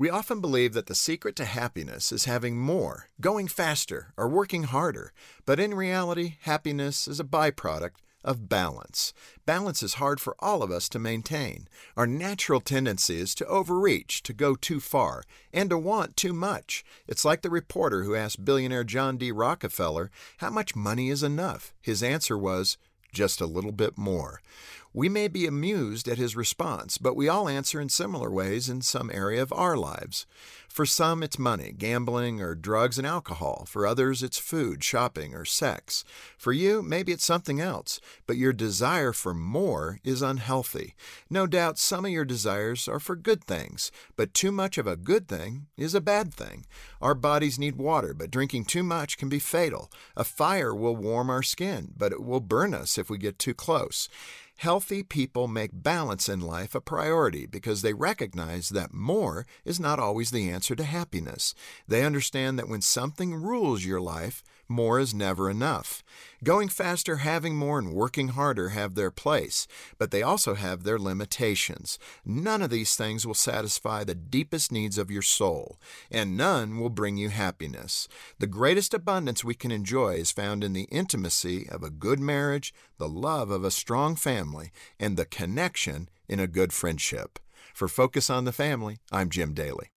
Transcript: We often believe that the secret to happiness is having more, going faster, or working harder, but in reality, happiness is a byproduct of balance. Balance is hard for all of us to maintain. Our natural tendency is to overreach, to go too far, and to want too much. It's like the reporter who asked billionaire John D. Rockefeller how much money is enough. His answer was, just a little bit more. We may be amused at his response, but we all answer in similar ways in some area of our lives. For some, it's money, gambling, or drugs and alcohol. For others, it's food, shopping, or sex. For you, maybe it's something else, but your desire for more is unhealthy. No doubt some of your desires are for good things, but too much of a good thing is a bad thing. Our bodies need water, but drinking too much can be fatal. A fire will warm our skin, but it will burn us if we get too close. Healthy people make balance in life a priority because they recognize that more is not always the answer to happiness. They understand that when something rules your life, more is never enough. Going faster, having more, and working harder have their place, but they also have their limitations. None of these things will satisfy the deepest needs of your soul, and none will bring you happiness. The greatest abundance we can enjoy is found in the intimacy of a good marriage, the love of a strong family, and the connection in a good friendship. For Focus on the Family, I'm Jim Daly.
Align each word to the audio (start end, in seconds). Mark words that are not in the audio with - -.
We 0.00 0.08
often 0.08 0.40
believe 0.40 0.72
that 0.72 0.86
the 0.86 0.94
secret 0.94 1.36
to 1.36 1.44
happiness 1.44 2.10
is 2.10 2.24
having 2.24 2.56
more, 2.56 3.08
going 3.20 3.48
faster, 3.48 4.14
or 4.16 4.30
working 4.30 4.62
harder, 4.62 5.12
but 5.44 5.60
in 5.60 5.74
reality, 5.74 6.36
happiness 6.40 7.06
is 7.06 7.20
a 7.20 7.24
byproduct 7.24 7.96
of 8.24 8.48
balance. 8.48 9.12
Balance 9.44 9.82
is 9.82 9.94
hard 10.00 10.18
for 10.18 10.36
all 10.38 10.62
of 10.62 10.70
us 10.70 10.88
to 10.88 10.98
maintain. 10.98 11.68
Our 11.98 12.06
natural 12.06 12.62
tendency 12.62 13.20
is 13.20 13.34
to 13.34 13.46
overreach, 13.46 14.22
to 14.22 14.32
go 14.32 14.54
too 14.54 14.80
far, 14.80 15.22
and 15.52 15.68
to 15.68 15.76
want 15.76 16.16
too 16.16 16.32
much. 16.32 16.82
It's 17.06 17.26
like 17.26 17.42
the 17.42 17.50
reporter 17.50 18.04
who 18.04 18.14
asked 18.14 18.42
billionaire 18.42 18.84
John 18.84 19.18
D. 19.18 19.30
Rockefeller 19.30 20.10
how 20.38 20.48
much 20.48 20.74
money 20.74 21.10
is 21.10 21.22
enough. 21.22 21.74
His 21.82 22.02
answer 22.02 22.38
was, 22.38 22.78
just 23.12 23.40
a 23.40 23.46
little 23.46 23.72
bit 23.72 23.98
more. 23.98 24.40
We 24.92 25.08
may 25.08 25.28
be 25.28 25.46
amused 25.46 26.08
at 26.08 26.18
his 26.18 26.34
response, 26.34 26.98
but 26.98 27.14
we 27.14 27.28
all 27.28 27.48
answer 27.48 27.80
in 27.80 27.90
similar 27.90 28.28
ways 28.28 28.68
in 28.68 28.82
some 28.82 29.08
area 29.14 29.40
of 29.40 29.52
our 29.52 29.76
lives. 29.76 30.26
For 30.68 30.84
some, 30.84 31.22
it's 31.22 31.38
money, 31.38 31.72
gambling, 31.76 32.40
or 32.40 32.54
drugs 32.56 32.98
and 32.98 33.06
alcohol. 33.06 33.66
For 33.68 33.86
others, 33.86 34.22
it's 34.22 34.38
food, 34.38 34.82
shopping, 34.82 35.34
or 35.34 35.44
sex. 35.44 36.04
For 36.36 36.52
you, 36.52 36.82
maybe 36.82 37.12
it's 37.12 37.24
something 37.24 37.60
else, 37.60 38.00
but 38.26 38.36
your 38.36 38.52
desire 38.52 39.12
for 39.12 39.34
more 39.34 40.00
is 40.02 40.22
unhealthy. 40.22 40.94
No 41.28 41.46
doubt 41.46 41.78
some 41.78 42.04
of 42.04 42.10
your 42.10 42.24
desires 42.24 42.88
are 42.88 43.00
for 43.00 43.14
good 43.14 43.44
things, 43.44 43.92
but 44.16 44.34
too 44.34 44.50
much 44.52 44.76
of 44.78 44.86
a 44.86 44.96
good 44.96 45.28
thing 45.28 45.66
is 45.76 45.94
a 45.94 46.00
bad 46.00 46.34
thing. 46.34 46.66
Our 47.00 47.14
bodies 47.14 47.58
need 47.58 47.76
water, 47.76 48.12
but 48.14 48.30
drinking 48.30 48.66
too 48.66 48.82
much 48.82 49.18
can 49.18 49.28
be 49.28 49.38
fatal. 49.38 49.90
A 50.16 50.24
fire 50.24 50.74
will 50.74 50.96
warm 50.96 51.30
our 51.30 51.42
skin, 51.42 51.94
but 51.96 52.12
it 52.12 52.22
will 52.22 52.40
burn 52.40 52.74
us 52.74 52.98
if 52.98 53.08
we 53.08 53.18
get 53.18 53.38
too 53.38 53.54
close. 53.54 54.08
Healthy 54.60 55.04
people 55.04 55.48
make 55.48 55.70
balance 55.72 56.28
in 56.28 56.38
life 56.38 56.74
a 56.74 56.82
priority 56.82 57.46
because 57.46 57.80
they 57.80 57.94
recognize 57.94 58.68
that 58.68 58.92
more 58.92 59.46
is 59.64 59.80
not 59.80 59.98
always 59.98 60.32
the 60.32 60.50
answer 60.50 60.76
to 60.76 60.84
happiness. 60.84 61.54
They 61.88 62.04
understand 62.04 62.58
that 62.58 62.68
when 62.68 62.82
something 62.82 63.34
rules 63.34 63.86
your 63.86 64.02
life, 64.02 64.42
more 64.70 64.98
is 65.00 65.12
never 65.12 65.50
enough. 65.50 66.02
Going 66.42 66.68
faster, 66.68 67.16
having 67.16 67.56
more, 67.56 67.78
and 67.78 67.92
working 67.92 68.28
harder 68.28 68.70
have 68.70 68.94
their 68.94 69.10
place, 69.10 69.66
but 69.98 70.10
they 70.10 70.22
also 70.22 70.54
have 70.54 70.84
their 70.84 70.98
limitations. 70.98 71.98
None 72.24 72.62
of 72.62 72.70
these 72.70 72.96
things 72.96 73.26
will 73.26 73.34
satisfy 73.34 74.04
the 74.04 74.14
deepest 74.14 74.72
needs 74.72 74.96
of 74.96 75.10
your 75.10 75.22
soul, 75.22 75.78
and 76.10 76.36
none 76.36 76.80
will 76.80 76.88
bring 76.88 77.18
you 77.18 77.28
happiness. 77.28 78.08
The 78.38 78.46
greatest 78.46 78.94
abundance 78.94 79.44
we 79.44 79.54
can 79.54 79.70
enjoy 79.70 80.14
is 80.14 80.32
found 80.32 80.64
in 80.64 80.72
the 80.72 80.88
intimacy 80.90 81.68
of 81.68 81.82
a 81.82 81.90
good 81.90 82.20
marriage, 82.20 82.72
the 82.96 83.08
love 83.08 83.50
of 83.50 83.64
a 83.64 83.70
strong 83.70 84.16
family, 84.16 84.72
and 84.98 85.16
the 85.16 85.26
connection 85.26 86.08
in 86.28 86.40
a 86.40 86.46
good 86.46 86.72
friendship. 86.72 87.38
For 87.74 87.88
Focus 87.88 88.30
on 88.30 88.44
the 88.44 88.52
Family, 88.52 88.98
I'm 89.12 89.28
Jim 89.28 89.52
Daly. 89.52 89.90